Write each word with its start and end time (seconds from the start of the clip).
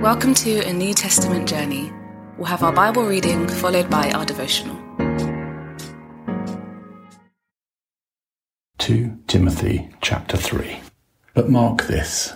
Welcome 0.00 0.32
to 0.36 0.66
a 0.66 0.72
New 0.72 0.94
Testament 0.94 1.46
journey. 1.46 1.92
We'll 2.38 2.46
have 2.46 2.62
our 2.62 2.72
Bible 2.72 3.04
reading 3.04 3.46
followed 3.46 3.90
by 3.90 4.10
our 4.12 4.24
devotional. 4.24 4.74
2 8.78 9.18
Timothy 9.26 9.90
chapter 10.00 10.38
3. 10.38 10.80
But 11.34 11.50
mark 11.50 11.82
this 11.82 12.34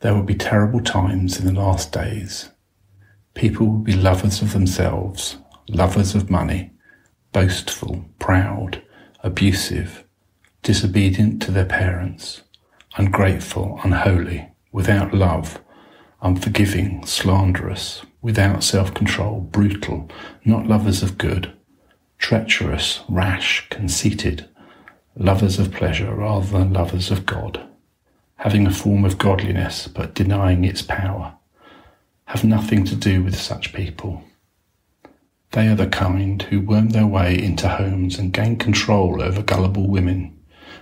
there 0.00 0.12
will 0.12 0.24
be 0.24 0.34
terrible 0.34 0.82
times 0.82 1.40
in 1.40 1.46
the 1.46 1.58
last 1.58 1.90
days. 1.90 2.50
People 3.32 3.66
will 3.66 3.78
be 3.78 3.94
lovers 3.94 4.42
of 4.42 4.52
themselves, 4.52 5.38
lovers 5.70 6.14
of 6.14 6.28
money, 6.28 6.70
boastful, 7.32 8.04
proud, 8.18 8.82
abusive, 9.20 10.04
disobedient 10.62 11.40
to 11.40 11.50
their 11.50 11.64
parents, 11.64 12.42
ungrateful, 12.98 13.80
unholy, 13.82 14.50
without 14.70 15.14
love 15.14 15.63
unforgiving, 16.24 17.04
slanderous, 17.04 18.02
without 18.22 18.64
self-control, 18.64 19.42
brutal, 19.52 20.08
not 20.42 20.66
lovers 20.66 21.02
of 21.02 21.18
good, 21.18 21.52
treacherous, 22.16 23.02
rash, 23.10 23.68
conceited, 23.68 24.48
lovers 25.14 25.58
of 25.58 25.70
pleasure 25.70 26.14
rather 26.14 26.46
than 26.46 26.72
lovers 26.72 27.10
of 27.10 27.26
God, 27.26 27.60
having 28.36 28.66
a 28.66 28.72
form 28.72 29.04
of 29.04 29.18
godliness 29.18 29.86
but 29.86 30.14
denying 30.14 30.64
its 30.64 30.80
power. 30.80 31.34
Have 32.24 32.42
nothing 32.42 32.84
to 32.86 32.96
do 32.96 33.22
with 33.22 33.38
such 33.38 33.74
people. 33.74 34.24
They 35.50 35.68
are 35.68 35.76
the 35.76 35.86
kind 35.86 36.40
who 36.44 36.62
worm 36.62 36.88
their 36.88 37.06
way 37.06 37.38
into 37.38 37.68
homes 37.68 38.18
and 38.18 38.32
gain 38.32 38.56
control 38.56 39.20
over 39.20 39.42
gullible 39.42 39.88
women 39.88 40.34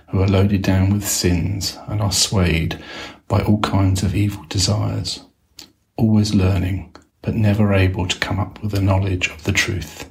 who 0.09 0.21
are 0.21 0.27
loaded 0.27 0.61
down 0.61 0.93
with 0.93 1.05
sins 1.05 1.77
and 1.87 2.01
are 2.01 2.13
swayed 2.13 2.81
by 3.27 3.41
all 3.41 3.59
kinds 3.59 4.03
of 4.03 4.15
evil 4.15 4.45
desires 4.47 5.25
always 5.95 6.33
learning, 6.33 6.95
but 7.21 7.35
never 7.35 7.73
able 7.73 8.07
to 8.07 8.19
come 8.19 8.39
up 8.39 8.61
with 8.61 8.73
a 8.73 8.81
knowledge 8.81 9.29
of 9.29 9.43
the 9.43 9.51
truth. 9.51 10.09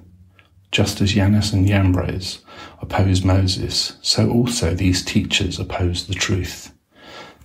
Just 0.71 1.01
as 1.01 1.13
Jannes 1.13 1.53
and 1.53 1.67
Jambres 1.67 2.43
opposed 2.81 3.25
Moses, 3.25 3.99
so 4.01 4.31
also 4.31 4.75
these 4.75 5.05
teachers 5.05 5.59
oppose 5.59 6.07
the 6.07 6.15
truth. 6.15 6.73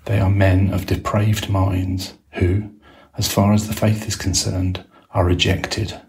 They 0.06 0.20
are 0.20 0.30
men 0.30 0.74
of 0.74 0.86
depraved 0.86 1.50
minds 1.50 2.14
who, 2.34 2.72
as 3.18 3.32
far 3.32 3.52
as 3.52 3.68
the 3.68 3.74
faith 3.74 4.08
is 4.08 4.16
concerned, 4.16 4.86
are 5.12 5.26
rejected. 5.26 6.00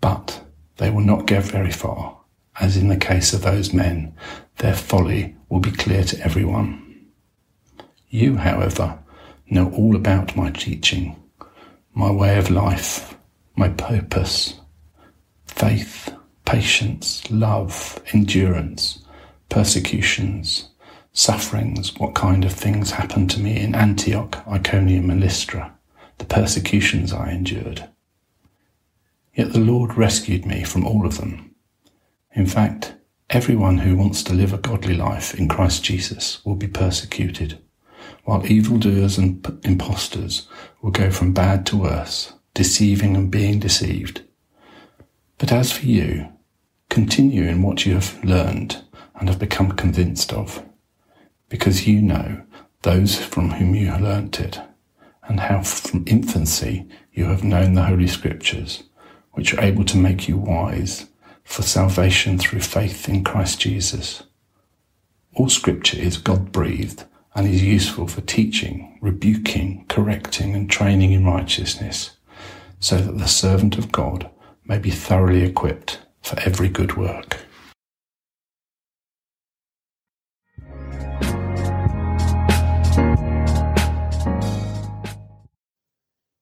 But 0.00 0.44
they 0.76 0.90
will 0.90 1.00
not 1.00 1.26
get 1.26 1.42
very 1.42 1.72
far, 1.72 2.20
as 2.60 2.76
in 2.76 2.88
the 2.88 2.96
case 2.96 3.32
of 3.32 3.42
those 3.42 3.72
men, 3.72 4.14
their 4.58 4.74
folly 4.74 5.34
will 5.48 5.60
be 5.60 5.72
clear 5.72 6.04
to 6.04 6.20
everyone. 6.20 7.10
You, 8.08 8.36
however, 8.36 9.00
know 9.48 9.70
all 9.72 9.96
about 9.96 10.36
my 10.36 10.50
teaching, 10.50 11.16
my 11.94 12.10
way 12.10 12.38
of 12.38 12.50
life, 12.50 13.16
my 13.56 13.68
purpose, 13.68 14.60
faith, 15.46 16.12
patience, 16.44 17.30
love, 17.30 18.02
endurance, 18.12 19.04
persecutions, 19.48 20.70
sufferings, 21.12 21.96
what 21.98 22.14
kind 22.14 22.44
of 22.44 22.52
things 22.52 22.92
happened 22.92 23.30
to 23.30 23.40
me 23.40 23.60
in 23.60 23.74
Antioch, 23.74 24.42
Iconium, 24.48 25.10
and 25.10 25.20
Lystra, 25.20 25.72
the 26.18 26.24
persecutions 26.24 27.12
I 27.12 27.30
endured. 27.30 27.88
Yet 29.34 29.52
the 29.52 29.60
Lord 29.60 29.96
rescued 29.96 30.44
me 30.44 30.64
from 30.64 30.84
all 30.86 31.06
of 31.06 31.18
them. 31.18 31.54
In 32.34 32.46
fact, 32.46 32.94
everyone 33.30 33.78
who 33.78 33.96
wants 33.96 34.22
to 34.24 34.34
live 34.34 34.52
a 34.52 34.58
godly 34.58 34.94
life 34.94 35.34
in 35.34 35.48
Christ 35.48 35.84
Jesus 35.84 36.44
will 36.44 36.56
be 36.56 36.68
persecuted 36.68 37.58
while 38.24 38.46
evildoers 38.46 39.18
and 39.18 39.46
impostors 39.64 40.48
will 40.80 40.90
go 40.90 41.10
from 41.10 41.32
bad 41.32 41.66
to 41.66 41.76
worse, 41.76 42.32
deceiving 42.54 43.16
and 43.16 43.30
being 43.30 43.58
deceived. 43.58 44.22
But 45.38 45.52
as 45.52 45.72
for 45.72 45.86
you, 45.86 46.28
continue 46.88 47.44
in 47.44 47.62
what 47.62 47.84
you 47.84 47.94
have 47.94 48.22
learned 48.24 48.82
and 49.14 49.28
have 49.28 49.38
become 49.38 49.72
convinced 49.72 50.32
of, 50.32 50.62
because 51.48 51.86
you 51.86 52.00
know 52.00 52.42
those 52.82 53.22
from 53.22 53.50
whom 53.50 53.74
you 53.74 53.92
learnt 53.96 54.40
it, 54.40 54.60
and 55.24 55.40
how 55.40 55.62
from 55.62 56.04
infancy 56.06 56.86
you 57.12 57.24
have 57.26 57.44
known 57.44 57.74
the 57.74 57.84
Holy 57.84 58.06
Scriptures, 58.06 58.84
which 59.32 59.54
are 59.54 59.62
able 59.62 59.84
to 59.84 59.96
make 59.96 60.28
you 60.28 60.36
wise 60.36 61.06
for 61.44 61.62
salvation 61.62 62.38
through 62.38 62.60
faith 62.60 63.08
in 63.08 63.22
Christ 63.24 63.60
Jesus. 63.60 64.22
All 65.34 65.48
Scripture 65.48 65.98
is 65.98 66.16
God 66.16 66.52
breathed 66.52 67.04
and 67.34 67.48
is 67.48 67.62
useful 67.62 68.06
for 68.06 68.20
teaching, 68.20 68.98
rebuking, 69.00 69.84
correcting, 69.88 70.54
and 70.54 70.70
training 70.70 71.12
in 71.12 71.24
righteousness, 71.24 72.12
so 72.78 72.98
that 72.98 73.18
the 73.18 73.26
servant 73.26 73.76
of 73.76 73.90
God 73.90 74.30
may 74.64 74.78
be 74.78 74.90
thoroughly 74.90 75.42
equipped 75.42 76.00
for 76.22 76.38
every 76.40 76.68
good 76.68 76.96
work. 76.96 77.40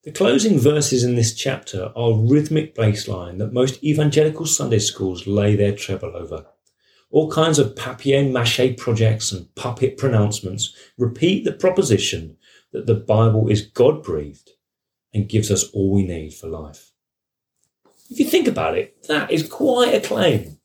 The 0.05 0.11
closing 0.11 0.59
verses 0.59 1.05
in 1.05 1.15
this 1.15 1.33
chapter 1.33 1.93
are 1.95 2.11
a 2.11 2.17
rhythmic 2.17 2.75
bassline 2.75 3.39
that 3.39 3.53
most 3.53 3.83
evangelical 3.85 4.47
Sunday 4.47 4.81
schools 4.81 5.29
lay 5.29 5.55
their 5.55 5.75
treble 5.75 6.17
over. 6.17 6.45
All 7.13 7.31
kinds 7.31 7.59
of 7.59 7.75
papier-mâché 7.75 8.79
projects 8.79 9.33
and 9.33 9.55
puppet 9.55 9.99
pronouncements 9.99 10.75
repeat 10.97 11.45
the 11.45 11.53
proposition 11.53 12.39
that 12.73 12.87
the 12.87 12.95
Bible 12.95 13.49
is 13.49 13.67
God-breathed 13.67 14.51
and 15.13 15.29
gives 15.29 15.51
us 15.51 15.71
all 15.73 15.93
we 15.93 16.05
need 16.05 16.33
for 16.33 16.49
life. 16.49 16.91
If 18.11 18.19
you 18.19 18.25
think 18.25 18.49
about 18.49 18.79
it, 18.79 19.03
that 19.09 19.31
is 19.31 19.47
quite 19.47 19.95
a 19.95 20.01
claim. 20.01 20.59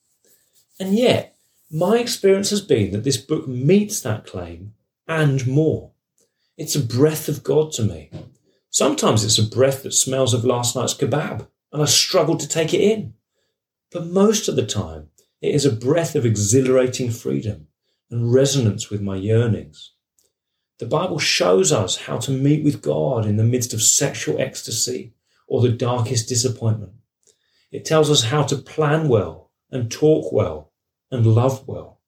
And 0.80 0.96
yet, 0.96 1.36
my 1.70 1.98
experience 1.98 2.50
has 2.52 2.62
been 2.62 2.92
that 2.92 3.04
this 3.04 3.18
book 3.18 3.46
meets 3.46 4.00
that 4.02 4.26
claim 4.26 4.74
and 5.06 5.46
more. 5.46 5.92
It's 6.58 6.76
a 6.76 6.80
breath 6.80 7.28
of 7.28 7.44
God 7.44 7.74
to 7.74 7.84
me. 7.84 8.10
Sometimes 8.70 9.26
it's 9.26 9.38
a 9.38 9.44
breath 9.44 9.84
that 9.84 9.92
smells 9.92 10.34
of 10.34 10.46
last 10.46 10.78
night's 10.78 10.94
kebab, 10.94 11.48
and 11.74 11.82
I 11.82 11.86
struggle 11.86 12.38
to 12.38 12.48
take 12.48 12.74
it 12.74 12.82
in. 12.82 13.16
But 13.92 14.08
most 14.08 14.48
of 14.48 14.56
the 14.56 14.66
time, 14.66 15.10
it 15.48 15.56
is 15.56 15.66
a 15.66 15.72
breath 15.72 16.16
of 16.16 16.26
exhilarating 16.26 17.10
freedom 17.10 17.68
and 18.12 18.34
resonance 18.34 18.90
with 18.90 19.02
my 19.02 19.16
yearnings. 19.16 19.94
The 20.80 20.86
Bible 20.86 21.20
shows 21.20 21.72
us 21.72 21.96
how 21.98 22.18
to 22.20 22.32
meet 22.32 22.64
with 22.64 22.82
God 22.82 23.26
in 23.26 23.38
the 23.38 23.44
midst 23.44 23.74
of 23.74 23.82
sexual 23.82 24.40
ecstasy 24.42 25.14
or 25.48 25.62
the 25.62 25.70
darkest 25.70 26.28
disappointment. 26.28 26.94
It 27.72 27.86
tells 27.86 28.12
us 28.12 28.24
how 28.24 28.44
to 28.44 28.58
plan 28.58 29.08
well 29.08 29.52
and 29.72 29.90
talk 29.90 30.32
well 30.32 30.72
and 31.12 31.26
love 31.26 31.68
well. 31.68 32.02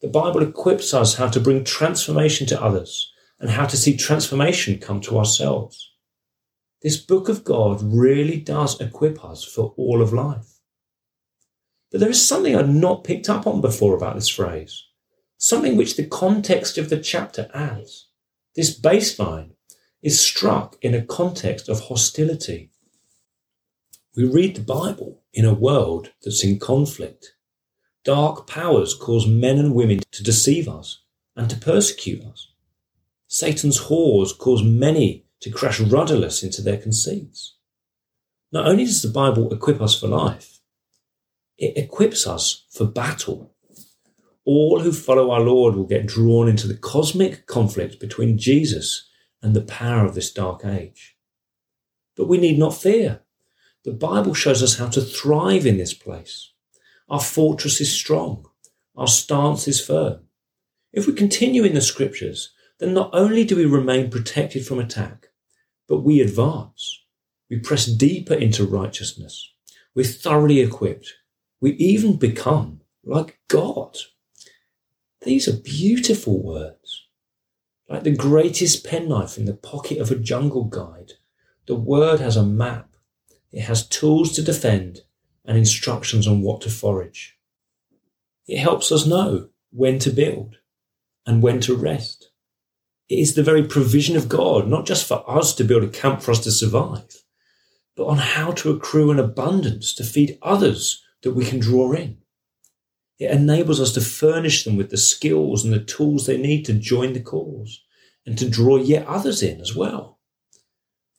The 0.00 0.08
Bible 0.08 0.42
equips 0.42 0.94
us 0.94 1.16
how 1.16 1.28
to 1.28 1.40
bring 1.40 1.64
transformation 1.64 2.46
to 2.48 2.62
others 2.62 3.12
and 3.38 3.50
how 3.50 3.66
to 3.66 3.76
see 3.76 3.96
transformation 3.96 4.78
come 4.78 5.00
to 5.02 5.18
ourselves. 5.18 5.92
This 6.82 6.96
book 6.96 7.28
of 7.28 7.44
God 7.44 7.82
really 7.82 8.40
does 8.40 8.80
equip 8.80 9.22
us 9.24 9.44
for 9.44 9.74
all 9.76 10.00
of 10.00 10.12
life. 10.12 10.59
But 11.90 12.00
there 12.00 12.10
is 12.10 12.24
something 12.24 12.54
I'd 12.54 12.68
not 12.68 13.04
picked 13.04 13.28
up 13.28 13.46
on 13.46 13.60
before 13.60 13.94
about 13.94 14.14
this 14.14 14.28
phrase, 14.28 14.84
something 15.38 15.76
which 15.76 15.96
the 15.96 16.06
context 16.06 16.78
of 16.78 16.88
the 16.88 16.98
chapter 16.98 17.50
adds. 17.52 18.08
This 18.54 18.78
bassline 18.78 19.50
is 20.02 20.20
struck 20.20 20.76
in 20.82 20.94
a 20.94 21.02
context 21.02 21.68
of 21.68 21.80
hostility. 21.80 22.70
We 24.16 24.24
read 24.24 24.56
the 24.56 24.62
Bible 24.62 25.22
in 25.32 25.44
a 25.44 25.54
world 25.54 26.12
that's 26.22 26.44
in 26.44 26.58
conflict. 26.58 27.34
Dark 28.04 28.46
powers 28.46 28.94
cause 28.94 29.26
men 29.26 29.58
and 29.58 29.74
women 29.74 30.00
to 30.12 30.22
deceive 30.22 30.68
us 30.68 31.02
and 31.36 31.50
to 31.50 31.56
persecute 31.56 32.24
us. 32.24 32.48
Satan's 33.28 33.82
whores 33.82 34.36
cause 34.36 34.62
many 34.62 35.26
to 35.40 35.50
crash 35.50 35.80
rudderless 35.80 36.42
into 36.42 36.62
their 36.62 36.78
conceits. 36.78 37.56
Not 38.52 38.66
only 38.66 38.84
does 38.84 39.02
the 39.02 39.08
Bible 39.08 39.52
equip 39.52 39.80
us 39.80 39.98
for 39.98 40.08
life, 40.08 40.59
it 41.60 41.76
equips 41.76 42.26
us 42.26 42.64
for 42.70 42.86
battle. 42.86 43.54
All 44.46 44.80
who 44.80 44.92
follow 44.92 45.30
our 45.30 45.40
Lord 45.40 45.76
will 45.76 45.84
get 45.84 46.06
drawn 46.06 46.48
into 46.48 46.66
the 46.66 46.76
cosmic 46.76 47.46
conflict 47.46 48.00
between 48.00 48.38
Jesus 48.38 49.06
and 49.42 49.54
the 49.54 49.60
power 49.60 50.06
of 50.06 50.14
this 50.14 50.32
dark 50.32 50.64
age. 50.64 51.16
But 52.16 52.28
we 52.28 52.38
need 52.38 52.58
not 52.58 52.74
fear. 52.74 53.20
The 53.84 53.92
Bible 53.92 54.34
shows 54.34 54.62
us 54.62 54.78
how 54.78 54.88
to 54.88 55.02
thrive 55.02 55.66
in 55.66 55.76
this 55.76 55.94
place. 55.94 56.52
Our 57.08 57.20
fortress 57.20 57.80
is 57.80 57.92
strong. 57.92 58.46
Our 58.96 59.06
stance 59.06 59.68
is 59.68 59.84
firm. 59.84 60.20
If 60.92 61.06
we 61.06 61.12
continue 61.12 61.62
in 61.64 61.74
the 61.74 61.80
scriptures, 61.80 62.52
then 62.78 62.94
not 62.94 63.10
only 63.12 63.44
do 63.44 63.56
we 63.56 63.66
remain 63.66 64.10
protected 64.10 64.66
from 64.66 64.78
attack, 64.78 65.28
but 65.88 65.98
we 65.98 66.20
advance. 66.20 67.02
We 67.50 67.58
press 67.58 67.84
deeper 67.84 68.34
into 68.34 68.64
righteousness. 68.64 69.52
We're 69.94 70.04
thoroughly 70.04 70.60
equipped 70.60 71.14
we 71.60 71.72
even 71.72 72.16
become 72.16 72.80
like 73.04 73.38
God. 73.48 73.96
These 75.22 75.46
are 75.48 75.56
beautiful 75.56 76.42
words, 76.42 77.06
like 77.88 78.04
the 78.04 78.16
greatest 78.16 78.86
penknife 78.86 79.36
in 79.36 79.44
the 79.44 79.54
pocket 79.54 79.98
of 79.98 80.10
a 80.10 80.16
jungle 80.16 80.64
guide, 80.64 81.12
The 81.66 81.74
Word 81.74 82.20
has 82.20 82.36
a 82.36 82.42
map, 82.42 82.96
it 83.52 83.62
has 83.62 83.86
tools 83.86 84.32
to 84.32 84.42
defend 84.42 85.02
and 85.44 85.58
instructions 85.58 86.26
on 86.26 86.40
what 86.40 86.62
to 86.62 86.70
forage. 86.70 87.36
It 88.46 88.58
helps 88.58 88.90
us 88.90 89.06
know 89.06 89.48
when 89.70 89.98
to 90.00 90.10
build 90.10 90.56
and 91.26 91.42
when 91.42 91.60
to 91.60 91.76
rest. 91.76 92.30
It 93.08 93.18
is 93.18 93.34
the 93.34 93.42
very 93.42 93.64
provision 93.64 94.16
of 94.16 94.28
God, 94.28 94.68
not 94.68 94.86
just 94.86 95.06
for 95.06 95.28
us 95.28 95.54
to 95.56 95.64
build 95.64 95.82
a 95.82 95.88
camp 95.88 96.22
for 96.22 96.30
us 96.30 96.40
to 96.44 96.52
survive, 96.52 97.22
but 97.96 98.06
on 98.06 98.18
how 98.18 98.52
to 98.52 98.70
accrue 98.70 99.10
an 99.10 99.18
abundance 99.18 99.92
to 99.94 100.04
feed 100.04 100.38
others 100.42 101.04
that 101.22 101.32
we 101.32 101.44
can 101.44 101.58
draw 101.58 101.92
in. 101.92 102.18
It 103.18 103.30
enables 103.30 103.80
us 103.80 103.92
to 103.92 104.00
furnish 104.00 104.64
them 104.64 104.76
with 104.76 104.90
the 104.90 104.96
skills 104.96 105.64
and 105.64 105.72
the 105.72 105.84
tools 105.84 106.26
they 106.26 106.38
need 106.38 106.64
to 106.64 106.72
join 106.72 107.12
the 107.12 107.20
cause 107.20 107.82
and 108.24 108.38
to 108.38 108.48
draw 108.48 108.76
yet 108.76 109.06
others 109.06 109.42
in 109.42 109.60
as 109.60 109.76
well. 109.76 110.18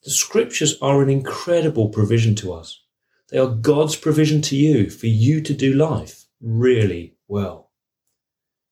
The 0.03 0.09
scriptures 0.09 0.77
are 0.81 1.03
an 1.03 1.09
incredible 1.09 1.89
provision 1.89 2.33
to 2.35 2.53
us. 2.53 2.81
They 3.29 3.37
are 3.37 3.47
God's 3.47 3.95
provision 3.95 4.41
to 4.43 4.55
you 4.55 4.89
for 4.89 5.05
you 5.07 5.41
to 5.41 5.53
do 5.53 5.73
life 5.73 6.25
really 6.41 7.17
well. 7.27 7.69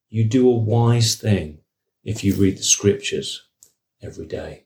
You 0.10 0.26
do 0.26 0.50
a 0.50 0.58
wise 0.58 1.16
thing 1.16 1.60
if 2.04 2.24
you 2.24 2.34
read 2.34 2.58
the 2.58 2.64
scriptures 2.64 3.48
every 4.02 4.26
day. 4.26 4.66